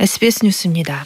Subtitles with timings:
[0.00, 1.04] SBS 뉴스입니다.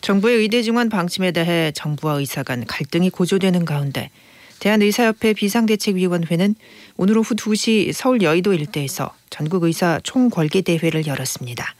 [0.00, 4.10] 정부의 의대 증원 방침에 대해 정부와 의사 간 갈등이 고조되는 가운데
[4.58, 6.56] 대한의사협회 비상대책위원회는
[6.96, 11.76] 오늘 오후 2시 서울 여의도 일대에서 전국의사 총궐개 대회를 열었습니다.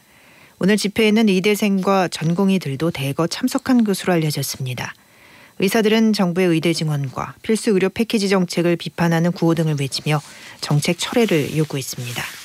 [0.60, 4.94] 오늘 집회에는 의대생과 전공의들도 대거 참석한 것으로 알려졌습니다.
[5.58, 10.22] 의사들은 정부의 의대 증원과 필수 의료 패키지 정책을 비판하는 구호 등을 외치며
[10.60, 12.43] 정책 철회를 요구했습니다.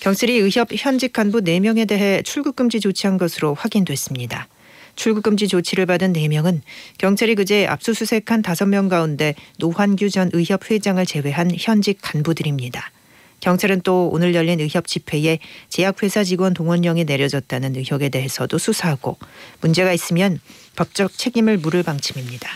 [0.00, 4.48] 경찰이 의협 현직 간부 4명에 대해 출국 금지 조치한 것으로 확인됐습니다.
[4.96, 6.62] 출국 금지 조치를 받은 4명은
[6.96, 12.90] 경찰이 그제 압수수색한 5명 가운데 노환규 전 의협 회장을 제외한 현직 간부들입니다.
[13.40, 19.18] 경찰은 또 오늘 열린 의협 집회에 제약회사 직원 동원령이 내려졌다는 의혹에 대해서도 수사하고
[19.60, 20.40] 문제가 있으면
[20.76, 22.48] 법적 책임을 물을 방침입니다.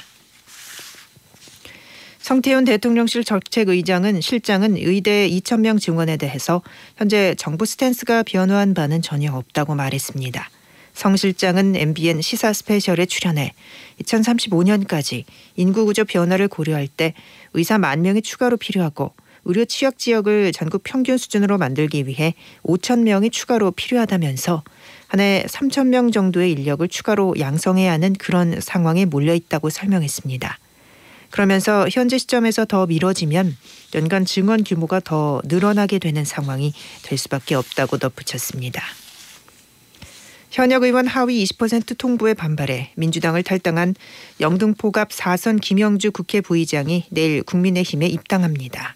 [2.34, 6.62] 성태훈 대통령실 정책의장은 실장은 의대 2천 명 증원에 대해서
[6.96, 10.50] 현재 정부 스탠스가 변화한 바는 전혀 없다고 말했습니다.
[10.94, 13.52] 성 실장은 MBN 시사 스페셜에 출연해
[14.02, 15.22] 2035년까지
[15.54, 17.14] 인구 구조 변화를 고려할 때
[17.52, 19.12] 의사 만 명이 추가로 필요하고
[19.44, 24.64] 의료 취약 지역을 전국 평균 수준으로 만들기 위해 5천 명이 추가로 필요하다면서
[25.06, 30.58] 한 해 3천 명 정도의 인력을 추가로 양성해야 하는 그런 상황에 몰려 있다고 설명했습니다.
[31.34, 33.56] 그러면서 현재 시점에서 더 미뤄지면
[33.96, 38.80] 연간 증원 규모가 더 늘어나게 되는 상황이 될 수밖에 없다고 덧붙였습니다.
[40.52, 43.96] 현역 의원 하위 20% 통보에 반발해 민주당을 탈당한
[44.38, 48.94] 영등포갑 4선 김영주 국회 부의장이 내일 국민의힘에 입당합니다.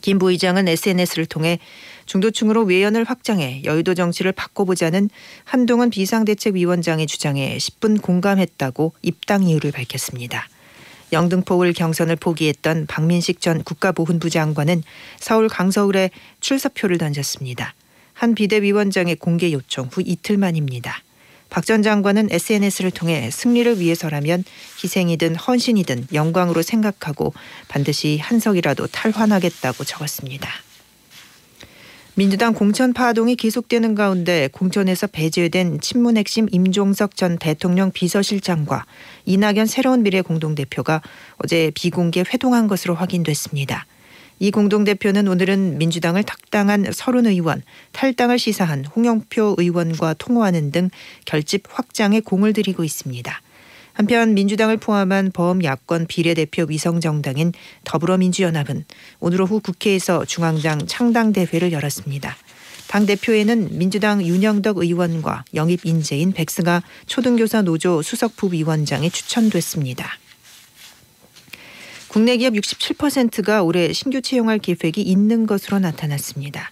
[0.00, 1.58] 김 부의장은 SNS를 통해
[2.06, 5.10] 중도층으로 외연을 확장해 여의도 정치를 바꿔보자는
[5.44, 10.48] 한동훈 비상대책위원장의 주장에 10분 공감했다고 입당 이유를 밝혔습니다.
[11.12, 14.82] 영등포을 경선을 포기했던 박민식 전 국가보훈부 장관은
[15.18, 17.74] 서울 강서울에 출사표를 던졌습니다.
[18.12, 21.02] 한 비대위원장의 공개 요청 후 이틀 만입니다.
[21.50, 24.44] 박 전 장관은 SNS를 통해 승리를 위해서라면
[24.82, 27.32] 희생이든 헌신이든 영광으로 생각하고
[27.68, 30.50] 반드시 한석이라도 탈환하겠다고 적었습니다.
[32.18, 38.86] 민주당 공천 파동이 계속되는 가운데 공천에서 배제된 친문 핵심 임종석 전 대통령 비서실장과
[39.24, 41.00] 이낙연 새로운 미래 공동대표가
[41.36, 43.86] 어제 비공개 회동한 것으로 확인됐습니다.
[44.40, 47.62] 이 공동대표는 오늘은 민주당을 탁당한 서른 의원,
[47.92, 50.90] 탈당을 시사한 홍영표 의원과 통화하는 등
[51.24, 53.40] 결집 확장에 공을 들이고 있습니다.
[53.98, 58.84] 한편 민주당을 포함한 범야권 비례대표 위성정당인 더불어민주연합은
[59.18, 62.36] 오늘 오후 국회에서 중앙당 창당대회를 열었습니다.
[62.86, 70.08] 당 대표에는 민주당 윤영덕 의원과 영입 인재인 백승아 초등교사 노조 수석 부위원장이 추천됐습니다.
[72.06, 76.70] 국내 기업 67%가 올해 신규 채용할 계획이 있는 것으로 나타났습니다.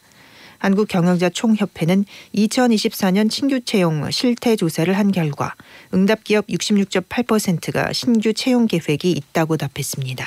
[0.58, 5.54] 한국경영자총협회는 2024년 신규 채용 실태 조사를 한 결과
[5.94, 10.26] 응답 기업 66.8%가 신규 채용 계획이 있다고 답했습니다.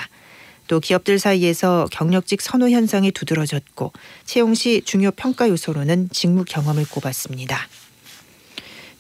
[0.68, 3.92] 또 기업들 사이에서 경력직 선호 현상이 두드러졌고
[4.24, 7.68] 채용 시 중요 평가 요소로는 직무 경험을 꼽았습니다.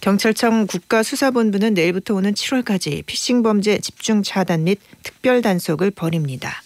[0.02, 6.64] 경찰청 국가수사본부는 내일부터 오는 7월까지 피싱 범죄 집중 차단 및 특별 단속을 벌입니다.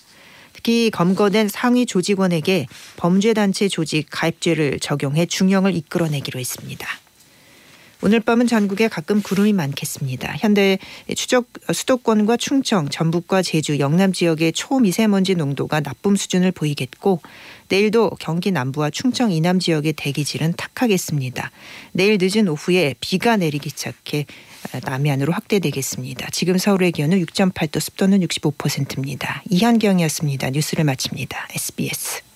[0.64, 6.88] 특히 검거된 상위 조직원에게 범죄단체 조직 가입죄를 적용해 중형을 이끌어내기로 했습니다.
[8.06, 10.36] 오늘 밤은 전국에 가끔 구름이 많겠습니다.
[10.38, 10.78] 현대
[11.16, 17.22] 추적 수도권과 충청, 전북과 제주, 영남 지역의 초미세먼지 농도가 나쁨 수준을 보이겠고
[17.70, 21.50] 내일도 경기 남부와 충청 이남 지역의 대기질은 탁하겠습니다.
[21.94, 24.26] 내일 늦은 오후에 비가 내리기 시작해
[24.84, 26.28] 남해안으로 확대되겠습니다.
[26.32, 29.44] 지금 서울의 기온은 6.8도 습도는 65%입니다.
[29.50, 30.50] 이한경이었습니다.
[30.50, 31.48] 뉴스를 마칩니다.
[31.52, 32.33] SBS.